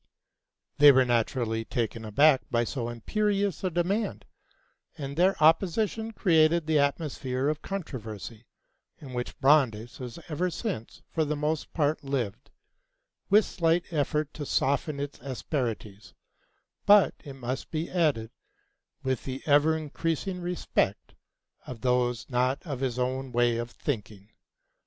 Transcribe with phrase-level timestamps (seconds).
[0.79, 4.25] They were naturally taken aback by so imperious a demand,
[4.97, 8.47] and their opposition created the atmosphere of controversy
[8.97, 12.49] in which Brandes has ever since for the most part lived
[13.29, 16.15] with slight effort to soften its asperities,
[16.87, 18.31] but, it must be added,
[19.03, 21.13] with the ever increasing respect
[21.67, 24.31] of those not of his own way of thinking.